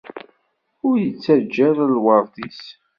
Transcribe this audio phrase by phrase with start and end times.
[0.87, 2.63] Ur ittaǧǧa ara lweṛt-is.